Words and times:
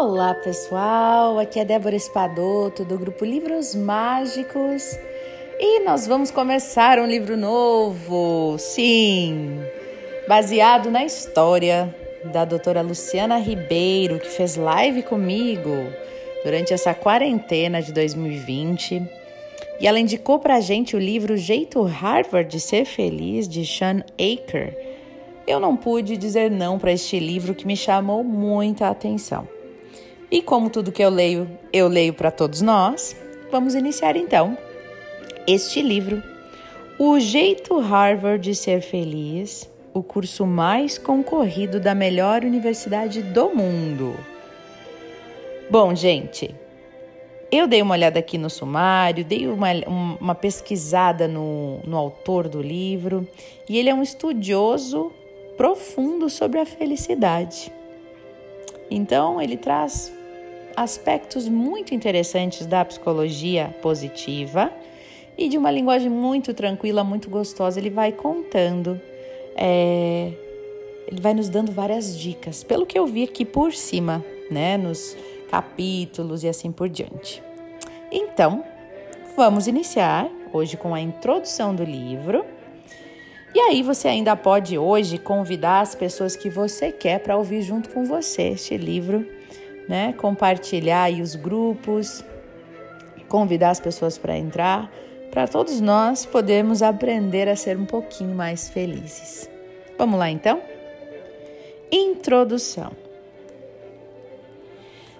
Olá 0.00 0.32
pessoal, 0.32 1.40
aqui 1.40 1.58
é 1.58 1.64
Débora 1.64 1.96
Espadoto 1.96 2.84
do 2.84 2.96
grupo 2.96 3.24
Livros 3.24 3.74
Mágicos 3.74 4.96
e 5.58 5.80
nós 5.80 6.06
vamos 6.06 6.30
começar 6.30 7.00
um 7.00 7.04
livro 7.04 7.36
novo, 7.36 8.54
sim, 8.60 9.60
baseado 10.28 10.88
na 10.88 11.04
história 11.04 11.92
da 12.26 12.44
doutora 12.44 12.80
Luciana 12.80 13.38
Ribeiro, 13.38 14.20
que 14.20 14.28
fez 14.28 14.54
live 14.54 15.02
comigo 15.02 15.74
durante 16.44 16.72
essa 16.72 16.94
quarentena 16.94 17.82
de 17.82 17.92
2020 17.92 19.02
e 19.80 19.86
ela 19.86 19.98
indicou 19.98 20.38
pra 20.38 20.60
gente 20.60 20.94
o 20.94 21.00
livro 21.00 21.36
Jeito 21.36 21.82
Harvard 21.82 22.48
de 22.48 22.60
Ser 22.60 22.84
Feliz 22.84 23.48
de 23.48 23.66
Sean 23.66 24.04
Aker. 24.12 24.78
Eu 25.44 25.58
não 25.58 25.76
pude 25.76 26.16
dizer 26.16 26.52
não 26.52 26.78
para 26.78 26.92
este 26.92 27.18
livro 27.18 27.52
que 27.52 27.66
me 27.66 27.76
chamou 27.76 28.22
muita 28.22 28.86
atenção. 28.86 29.57
E 30.30 30.42
como 30.42 30.68
tudo 30.68 30.92
que 30.92 31.02
eu 31.02 31.08
leio, 31.08 31.48
eu 31.72 31.88
leio 31.88 32.12
para 32.12 32.30
todos 32.30 32.60
nós, 32.60 33.16
vamos 33.50 33.74
iniciar 33.74 34.14
então 34.14 34.56
este 35.46 35.80
livro, 35.80 36.22
O 36.98 37.18
Jeito 37.18 37.78
Harvard 37.78 38.42
de 38.42 38.54
Ser 38.54 38.82
Feliz, 38.82 39.70
o 39.94 40.02
curso 40.02 40.44
mais 40.44 40.98
concorrido 40.98 41.80
da 41.80 41.94
melhor 41.94 42.44
universidade 42.44 43.22
do 43.22 43.48
mundo. 43.48 44.14
Bom, 45.70 45.94
gente, 45.94 46.54
eu 47.50 47.66
dei 47.66 47.80
uma 47.80 47.94
olhada 47.94 48.18
aqui 48.18 48.36
no 48.36 48.50
sumário, 48.50 49.24
dei 49.24 49.48
uma, 49.48 49.68
uma 50.20 50.34
pesquisada 50.34 51.26
no, 51.26 51.78
no 51.84 51.96
autor 51.96 52.46
do 52.46 52.60
livro 52.60 53.26
e 53.66 53.78
ele 53.78 53.88
é 53.88 53.94
um 53.94 54.02
estudioso 54.02 55.10
profundo 55.56 56.28
sobre 56.28 56.60
a 56.60 56.66
felicidade. 56.66 57.72
Então, 58.90 59.40
ele 59.40 59.56
traz 59.56 60.12
aspectos 60.82 61.48
muito 61.48 61.92
interessantes 61.92 62.64
da 62.64 62.84
psicologia 62.84 63.74
positiva 63.82 64.72
e 65.36 65.48
de 65.48 65.58
uma 65.58 65.70
linguagem 65.70 66.08
muito 66.08 66.54
tranquila, 66.54 67.02
muito 67.02 67.28
gostosa. 67.28 67.80
Ele 67.80 67.90
vai 67.90 68.12
contando, 68.12 69.00
é, 69.56 70.32
ele 71.08 71.20
vai 71.20 71.34
nos 71.34 71.48
dando 71.48 71.72
várias 71.72 72.16
dicas, 72.16 72.62
pelo 72.62 72.86
que 72.86 72.98
eu 72.98 73.06
vi 73.06 73.24
aqui 73.24 73.44
por 73.44 73.72
cima, 73.72 74.24
né, 74.50 74.76
nos 74.76 75.16
capítulos 75.50 76.44
e 76.44 76.48
assim 76.48 76.70
por 76.70 76.88
diante. 76.88 77.42
Então, 78.10 78.64
vamos 79.36 79.66
iniciar 79.66 80.28
hoje 80.52 80.76
com 80.76 80.94
a 80.94 81.00
introdução 81.00 81.74
do 81.74 81.82
livro. 81.82 82.44
E 83.52 83.58
aí 83.58 83.82
você 83.82 84.06
ainda 84.06 84.36
pode 84.36 84.78
hoje 84.78 85.18
convidar 85.18 85.80
as 85.80 85.94
pessoas 85.94 86.36
que 86.36 86.48
você 86.48 86.92
quer 86.92 87.18
para 87.18 87.36
ouvir 87.36 87.62
junto 87.62 87.88
com 87.88 88.04
você 88.04 88.50
este 88.50 88.76
livro 88.76 89.26
né? 89.88 90.12
Compartilhar 90.12 91.04
aí 91.04 91.22
os 91.22 91.34
grupos, 91.34 92.24
convidar 93.28 93.70
as 93.70 93.80
pessoas 93.80 94.18
para 94.18 94.36
entrar, 94.36 94.90
para 95.30 95.46
todos 95.46 95.80
nós 95.80 96.26
podermos 96.26 96.82
aprender 96.82 97.48
a 97.48 97.56
ser 97.56 97.76
um 97.76 97.84
pouquinho 97.84 98.34
mais 98.34 98.68
felizes. 98.68 99.48
Vamos 99.96 100.18
lá 100.18 100.30
então? 100.30 100.60
Introdução. 101.90 102.92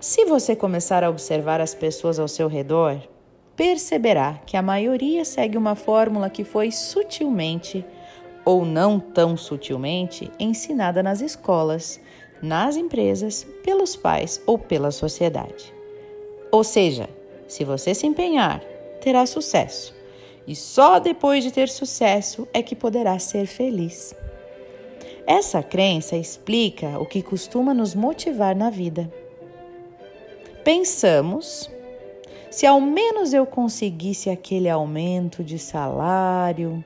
Se 0.00 0.24
você 0.24 0.54
começar 0.54 1.02
a 1.02 1.10
observar 1.10 1.60
as 1.60 1.74
pessoas 1.74 2.18
ao 2.18 2.28
seu 2.28 2.48
redor, 2.48 3.00
perceberá 3.56 4.34
que 4.46 4.56
a 4.56 4.62
maioria 4.62 5.24
segue 5.24 5.56
uma 5.56 5.74
fórmula 5.74 6.28
que 6.28 6.44
foi 6.44 6.70
sutilmente 6.70 7.84
ou 8.44 8.64
não 8.64 9.00
tão 9.00 9.36
sutilmente 9.36 10.30
ensinada 10.38 11.02
nas 11.02 11.20
escolas 11.20 12.00
nas 12.42 12.76
empresas, 12.76 13.46
pelos 13.62 13.96
pais 13.96 14.42
ou 14.46 14.58
pela 14.58 14.90
sociedade. 14.90 15.72
Ou 16.50 16.62
seja, 16.62 17.08
se 17.48 17.64
você 17.64 17.94
se 17.94 18.06
empenhar, 18.06 18.60
terá 19.00 19.26
sucesso. 19.26 19.94
E 20.46 20.54
só 20.54 20.98
depois 20.98 21.42
de 21.42 21.50
ter 21.50 21.68
sucesso 21.68 22.46
é 22.52 22.62
que 22.62 22.76
poderá 22.76 23.18
ser 23.18 23.46
feliz. 23.46 24.14
Essa 25.26 25.62
crença 25.62 26.16
explica 26.16 26.98
o 27.00 27.06
que 27.06 27.20
costuma 27.20 27.74
nos 27.74 27.94
motivar 27.94 28.54
na 28.54 28.70
vida. 28.70 29.12
Pensamos: 30.62 31.68
se 32.50 32.64
ao 32.64 32.80
menos 32.80 33.32
eu 33.32 33.44
conseguisse 33.44 34.30
aquele 34.30 34.68
aumento 34.68 35.42
de 35.42 35.58
salário 35.58 36.82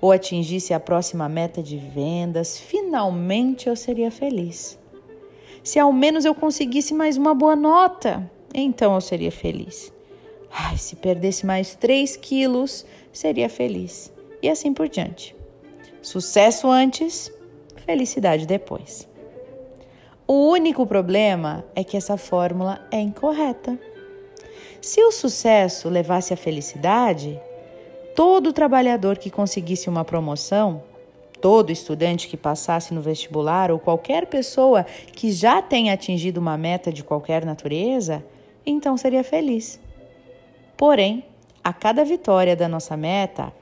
ou 0.00 0.12
atingisse 0.12 0.74
a 0.74 0.80
próxima 0.80 1.28
meta 1.28 1.62
de 1.62 1.78
vendas, 1.78 2.58
finalmente 2.58 3.68
eu 3.68 3.74
seria 3.74 4.10
feliz. 4.10 4.78
Se 5.62 5.78
ao 5.78 5.92
menos 5.92 6.24
eu 6.24 6.34
conseguisse 6.34 6.94
mais 6.94 7.16
uma 7.16 7.34
boa 7.34 7.56
nota, 7.56 8.30
então 8.54 8.94
eu 8.94 9.00
seria 9.00 9.30
feliz. 9.30 9.92
Ai, 10.50 10.76
se 10.76 10.96
perdesse 10.96 11.44
mais 11.44 11.74
3 11.74 12.16
quilos, 12.16 12.86
seria 13.12 13.48
feliz. 13.48 14.12
E 14.42 14.48
assim 14.48 14.72
por 14.72 14.88
diante. 14.88 15.36
Sucesso 16.00 16.68
antes, 16.68 17.30
felicidade 17.84 18.46
depois. 18.46 19.08
O 20.26 20.48
único 20.48 20.86
problema 20.86 21.64
é 21.74 21.82
que 21.82 21.96
essa 21.96 22.16
fórmula 22.16 22.86
é 22.90 23.00
incorreta. 23.00 23.78
Se 24.80 25.02
o 25.02 25.10
sucesso 25.10 25.88
levasse 25.88 26.32
à 26.32 26.36
felicidade, 26.36 27.40
todo 28.14 28.52
trabalhador 28.52 29.18
que 29.18 29.30
conseguisse 29.30 29.88
uma 29.88 30.04
promoção 30.04 30.82
Todo 31.40 31.70
estudante 31.70 32.28
que 32.28 32.36
passasse 32.36 32.92
no 32.92 33.00
vestibular 33.00 33.70
ou 33.70 33.78
qualquer 33.78 34.26
pessoa 34.26 34.84
que 35.12 35.30
já 35.30 35.62
tenha 35.62 35.92
atingido 35.92 36.40
uma 36.40 36.56
meta 36.56 36.92
de 36.92 37.04
qualquer 37.04 37.44
natureza, 37.44 38.24
então 38.66 38.96
seria 38.96 39.22
feliz. 39.22 39.80
Porém, 40.76 41.24
a 41.62 41.72
cada 41.72 42.04
vitória 42.04 42.56
da 42.56 42.68
nossa 42.68 42.96
meta, 42.96 43.52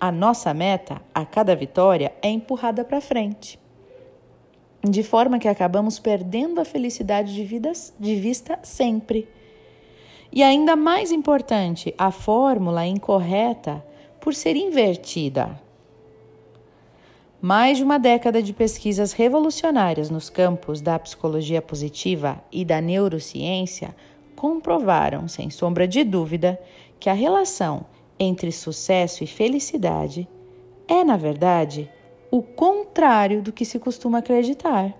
a 0.00 0.10
nossa 0.10 0.52
meta, 0.52 1.00
a 1.14 1.24
cada 1.24 1.54
vitória, 1.54 2.12
é 2.22 2.28
empurrada 2.28 2.84
para 2.84 3.00
frente. 3.00 3.58
De 4.82 5.02
forma 5.02 5.38
que 5.38 5.46
acabamos 5.46 6.00
perdendo 6.00 6.60
a 6.60 6.64
felicidade 6.64 7.32
de, 7.32 7.44
vidas, 7.44 7.94
de 8.00 8.16
vista 8.16 8.58
sempre. 8.64 9.28
E 10.32 10.42
ainda 10.42 10.74
mais 10.74 11.12
importante, 11.12 11.94
a 11.96 12.10
fórmula 12.10 12.82
é 12.84 12.88
incorreta 12.88 13.84
por 14.20 14.34
ser 14.34 14.56
invertida. 14.56 15.60
Mais 17.44 17.78
de 17.78 17.82
uma 17.82 17.98
década 17.98 18.40
de 18.40 18.52
pesquisas 18.52 19.12
revolucionárias 19.12 20.08
nos 20.08 20.30
campos 20.30 20.80
da 20.80 20.96
psicologia 20.96 21.60
positiva 21.60 22.40
e 22.52 22.64
da 22.64 22.80
neurociência 22.80 23.96
comprovaram, 24.36 25.26
sem 25.26 25.50
sombra 25.50 25.88
de 25.88 26.04
dúvida, 26.04 26.56
que 27.00 27.10
a 27.10 27.12
relação 27.12 27.84
entre 28.16 28.52
sucesso 28.52 29.24
e 29.24 29.26
felicidade 29.26 30.28
é, 30.86 31.02
na 31.02 31.16
verdade, 31.16 31.90
o 32.30 32.42
contrário 32.42 33.42
do 33.42 33.52
que 33.52 33.64
se 33.64 33.80
costuma 33.80 34.18
acreditar. 34.18 34.94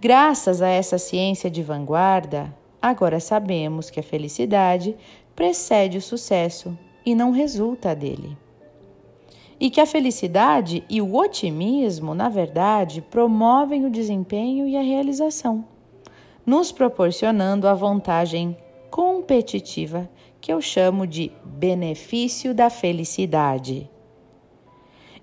Graças 0.00 0.60
a 0.60 0.68
essa 0.68 0.98
ciência 0.98 1.48
de 1.48 1.62
vanguarda, 1.62 2.52
agora 2.82 3.20
sabemos 3.20 3.88
que 3.88 4.00
a 4.00 4.02
felicidade 4.02 4.96
precede 5.36 5.96
o 5.96 6.02
sucesso 6.02 6.76
e 7.06 7.14
não 7.14 7.30
resulta 7.30 7.94
dele 7.94 8.36
e 9.64 9.70
que 9.70 9.80
a 9.80 9.86
felicidade 9.86 10.84
e 10.90 11.00
o 11.00 11.16
otimismo, 11.16 12.14
na 12.14 12.28
verdade, 12.28 13.00
promovem 13.00 13.86
o 13.86 13.90
desempenho 13.90 14.68
e 14.68 14.76
a 14.76 14.82
realização, 14.82 15.64
nos 16.44 16.70
proporcionando 16.70 17.66
a 17.66 17.72
vantagem 17.72 18.54
competitiva 18.90 20.06
que 20.38 20.52
eu 20.52 20.60
chamo 20.60 21.06
de 21.06 21.32
benefício 21.42 22.52
da 22.52 22.68
felicidade. 22.68 23.88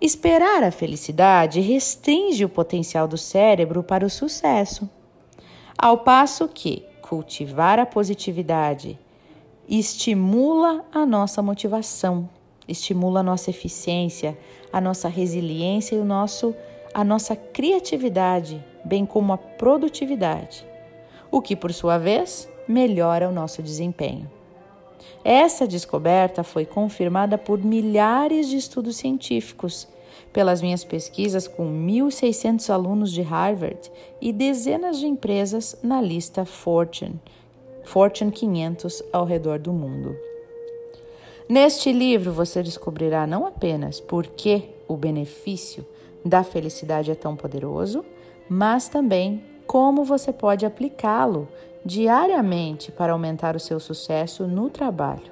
Esperar 0.01 0.63
a 0.63 0.71
felicidade 0.71 1.59
restringe 1.59 2.43
o 2.43 2.49
potencial 2.49 3.07
do 3.07 3.19
cérebro 3.19 3.83
para 3.83 4.07
o 4.07 4.09
sucesso, 4.09 4.89
ao 5.77 5.99
passo 5.99 6.47
que 6.47 6.83
cultivar 6.99 7.77
a 7.77 7.85
positividade 7.85 8.97
estimula 9.69 10.83
a 10.91 11.05
nossa 11.05 11.43
motivação 11.43 12.27
estimula 12.67 13.19
a 13.19 13.23
nossa 13.23 13.49
eficiência, 13.49 14.37
a 14.71 14.79
nossa 14.79 15.07
resiliência 15.07 15.95
e 15.95 15.99
o 15.99 16.05
nosso, 16.05 16.55
a 16.93 17.03
nossa 17.03 17.35
criatividade, 17.35 18.63
bem 18.83 19.05
como 19.05 19.33
a 19.33 19.37
produtividade, 19.37 20.65
o 21.29 21.41
que, 21.41 21.55
por 21.55 21.73
sua 21.73 21.97
vez, 21.97 22.49
melhora 22.67 23.29
o 23.29 23.31
nosso 23.31 23.61
desempenho. 23.61 24.29
Essa 25.23 25.67
descoberta 25.67 26.43
foi 26.43 26.65
confirmada 26.65 27.37
por 27.37 27.63
milhares 27.63 28.47
de 28.47 28.57
estudos 28.57 28.97
científicos, 28.97 29.87
pelas 30.33 30.61
minhas 30.61 30.83
pesquisas 30.83 31.47
com 31.47 31.65
1.600 31.65 32.69
alunos 32.69 33.11
de 33.11 33.21
Harvard 33.21 33.91
e 34.19 34.31
dezenas 34.31 34.99
de 34.99 35.07
empresas 35.07 35.77
na 35.83 36.01
lista 36.01 36.45
Fortune, 36.45 37.19
Fortune 37.83 38.31
500 38.31 39.03
ao 39.11 39.25
redor 39.25 39.59
do 39.59 39.73
mundo. 39.73 40.15
Neste 41.51 41.91
livro 41.91 42.31
você 42.31 42.63
descobrirá 42.63 43.27
não 43.27 43.45
apenas 43.45 43.99
por 43.99 44.25
que 44.25 44.69
o 44.87 44.95
benefício 44.95 45.85
da 46.23 46.45
felicidade 46.45 47.11
é 47.11 47.13
tão 47.13 47.35
poderoso, 47.35 48.05
mas 48.47 48.87
também 48.87 49.43
como 49.67 50.05
você 50.05 50.31
pode 50.31 50.65
aplicá-lo 50.65 51.49
diariamente 51.83 52.89
para 52.89 53.11
aumentar 53.11 53.53
o 53.53 53.59
seu 53.59 53.81
sucesso 53.81 54.47
no 54.47 54.69
trabalho. 54.69 55.29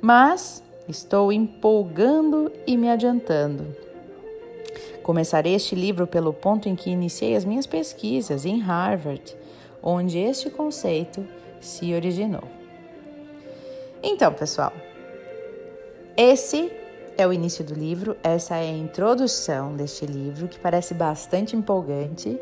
Mas 0.00 0.62
estou 0.88 1.32
empolgando 1.32 2.52
e 2.64 2.76
me 2.76 2.88
adiantando. 2.88 3.66
Começarei 5.02 5.56
este 5.56 5.74
livro 5.74 6.06
pelo 6.06 6.32
ponto 6.32 6.68
em 6.68 6.76
que 6.76 6.88
iniciei 6.88 7.34
as 7.34 7.44
minhas 7.44 7.66
pesquisas 7.66 8.46
em 8.46 8.60
Harvard, 8.60 9.36
onde 9.82 10.18
este 10.18 10.50
conceito 10.50 11.26
se 11.60 11.92
originou. 11.92 12.44
Então, 14.00 14.32
pessoal, 14.32 14.72
esse 16.16 16.72
é 17.18 17.26
o 17.26 17.32
início 17.32 17.64
do 17.64 17.74
livro, 17.74 18.16
essa 18.22 18.56
é 18.56 18.70
a 18.70 18.76
introdução 18.76 19.74
deste 19.74 20.06
livro, 20.06 20.48
que 20.48 20.58
parece 20.58 20.94
bastante 20.94 21.56
empolgante, 21.56 22.38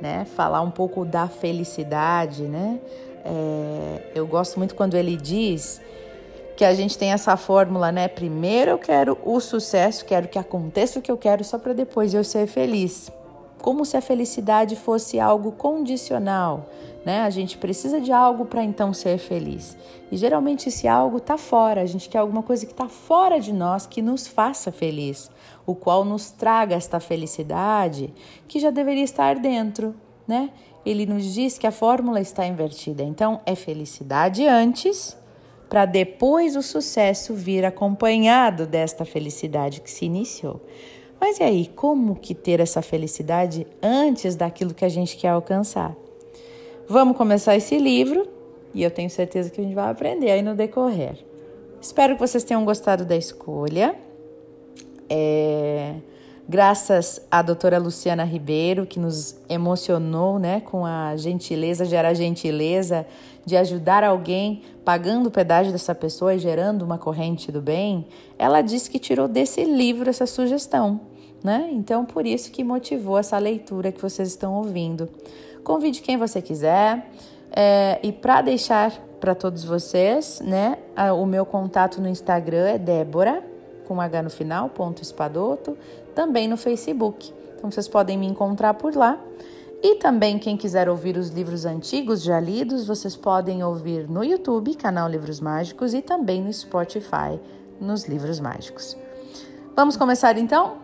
né? 0.00 0.24
Falar 0.36 0.60
um 0.60 0.70
pouco 0.70 1.04
da 1.04 1.28
felicidade, 1.28 2.42
né? 2.42 2.80
É, 3.24 4.02
eu 4.14 4.26
gosto 4.26 4.58
muito 4.58 4.74
quando 4.74 4.94
ele 4.94 5.16
diz 5.16 5.80
que 6.56 6.64
a 6.64 6.74
gente 6.74 6.98
tem 6.98 7.12
essa 7.12 7.36
fórmula, 7.36 7.90
né? 7.90 8.08
Primeiro 8.08 8.72
eu 8.72 8.78
quero 8.78 9.18
o 9.24 9.40
sucesso, 9.40 10.04
quero 10.04 10.28
que 10.28 10.38
aconteça 10.38 10.98
o 10.98 11.02
que 11.02 11.10
eu 11.10 11.16
quero, 11.16 11.44
só 11.44 11.58
para 11.58 11.72
depois 11.72 12.14
eu 12.14 12.22
ser 12.22 12.46
feliz. 12.46 13.10
Como 13.60 13.84
se 13.84 13.96
a 13.96 14.00
felicidade 14.00 14.74
fosse 14.76 15.20
algo 15.20 15.52
condicional, 15.52 16.68
né? 17.04 17.22
A 17.22 17.30
gente 17.30 17.58
precisa 17.58 18.00
de 18.00 18.12
algo 18.12 18.44
para 18.44 18.62
então 18.62 18.92
ser 18.92 19.18
feliz. 19.18 19.76
E 20.10 20.16
geralmente 20.16 20.68
esse 20.68 20.86
algo 20.86 21.18
está 21.18 21.36
fora, 21.36 21.80
a 21.80 21.86
gente 21.86 22.08
quer 22.08 22.18
alguma 22.18 22.42
coisa 22.42 22.64
que 22.64 22.72
está 22.72 22.88
fora 22.88 23.40
de 23.40 23.52
nós 23.52 23.86
que 23.86 24.00
nos 24.00 24.26
faça 24.26 24.70
feliz, 24.70 25.30
o 25.66 25.74
qual 25.74 26.04
nos 26.04 26.30
traga 26.30 26.74
esta 26.74 27.00
felicidade 27.00 28.12
que 28.46 28.60
já 28.60 28.70
deveria 28.70 29.04
estar 29.04 29.36
dentro, 29.36 29.94
né? 30.26 30.50
Ele 30.84 31.06
nos 31.06 31.32
diz 31.32 31.58
que 31.58 31.66
a 31.66 31.72
fórmula 31.72 32.20
está 32.20 32.46
invertida. 32.46 33.02
Então 33.02 33.40
é 33.46 33.54
felicidade 33.54 34.46
antes 34.46 35.16
para 35.68 35.86
depois 35.86 36.54
o 36.54 36.62
sucesso 36.62 37.34
vir 37.34 37.64
acompanhado 37.64 38.66
desta 38.66 39.04
felicidade 39.04 39.80
que 39.80 39.90
se 39.90 40.04
iniciou. 40.04 40.60
Mas 41.18 41.38
e 41.38 41.44
aí, 41.44 41.66
como 41.68 42.16
que 42.16 42.34
ter 42.34 42.60
essa 42.60 42.82
felicidade 42.82 43.66
antes 43.80 44.34
daquilo 44.34 44.74
que 44.74 44.84
a 44.84 44.88
gente 44.88 45.16
quer 45.16 45.28
alcançar? 45.28 45.96
Vamos 46.88 47.16
começar 47.16 47.56
esse 47.56 47.78
livro 47.78 48.28
e 48.74 48.82
eu 48.82 48.90
tenho 48.90 49.08
certeza 49.08 49.50
que 49.50 49.60
a 49.60 49.64
gente 49.64 49.74
vai 49.74 49.90
aprender 49.90 50.30
aí 50.30 50.42
no 50.42 50.54
decorrer. 50.54 51.16
Espero 51.80 52.14
que 52.14 52.20
vocês 52.20 52.42
tenham 52.44 52.64
gostado 52.64 53.04
da 53.04 53.16
escolha. 53.16 53.94
É, 55.08 55.94
graças 56.48 57.20
à 57.30 57.40
doutora 57.40 57.78
Luciana 57.78 58.24
Ribeiro, 58.24 58.84
que 58.84 58.98
nos 58.98 59.36
emocionou 59.48 60.38
né, 60.38 60.60
com 60.60 60.84
a 60.84 61.16
gentileza, 61.16 61.84
gera 61.84 62.14
gentileza 62.14 63.06
de 63.44 63.56
ajudar 63.56 64.04
alguém 64.04 64.62
pagando 64.84 65.26
o 65.26 65.30
pedágio 65.30 65.72
dessa 65.72 65.94
pessoa 65.94 66.34
e 66.34 66.38
gerando 66.38 66.82
uma 66.82 66.98
corrente 66.98 67.52
do 67.52 67.60
bem, 67.60 68.06
ela 68.38 68.60
disse 68.60 68.90
que 68.90 68.98
tirou 68.98 69.28
desse 69.28 69.64
livro 69.64 70.10
essa 70.10 70.26
sugestão. 70.26 71.00
Né? 71.42 71.70
Então, 71.72 72.04
por 72.04 72.24
isso 72.24 72.52
que 72.52 72.62
motivou 72.62 73.18
essa 73.18 73.36
leitura 73.38 73.90
que 73.90 74.00
vocês 74.00 74.28
estão 74.28 74.54
ouvindo. 74.54 75.08
Convide 75.64 76.02
quem 76.02 76.16
você 76.16 76.40
quiser. 76.42 77.10
É, 77.54 77.98
e 78.02 78.12
para 78.12 78.42
deixar 78.42 78.92
para 79.20 79.34
todos 79.34 79.62
vocês, 79.62 80.40
né, 80.44 80.78
o 81.16 81.24
meu 81.24 81.46
contato 81.46 82.00
no 82.00 82.08
Instagram 82.08 82.66
é 82.66 82.78
Débora, 82.78 83.44
com 83.86 84.00
H 84.00 84.22
no 84.22 84.30
final, 84.30 84.68
ponto 84.68 85.00
espadoto, 85.00 85.76
também 86.14 86.48
no 86.48 86.56
Facebook. 86.56 87.32
Então 87.56 87.70
vocês 87.70 87.86
podem 87.86 88.18
me 88.18 88.26
encontrar 88.26 88.74
por 88.74 88.96
lá. 88.96 89.20
E 89.80 89.96
também, 89.96 90.38
quem 90.38 90.56
quiser 90.56 90.88
ouvir 90.88 91.16
os 91.16 91.30
livros 91.30 91.64
antigos 91.64 92.22
já 92.22 92.40
lidos, 92.40 92.86
vocês 92.86 93.16
podem 93.16 93.62
ouvir 93.62 94.08
no 94.08 94.24
YouTube, 94.24 94.74
canal 94.74 95.08
Livros 95.08 95.40
Mágicos, 95.40 95.92
e 95.92 96.00
também 96.00 96.40
no 96.40 96.52
Spotify, 96.52 97.40
nos 97.80 98.06
Livros 98.06 98.38
Mágicos. 98.40 98.96
Vamos 99.74 99.96
começar 99.96 100.38
então? 100.38 100.78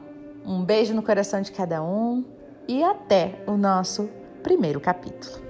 Um 0.44 0.64
beijo 0.64 0.94
no 0.94 1.02
coração 1.02 1.40
de 1.40 1.52
cada 1.52 1.82
um 1.82 2.25
e 2.66 2.82
até 2.82 3.42
o 3.46 3.52
nosso 3.56 4.08
primeiro 4.43 4.81
capítulo. 4.81 5.47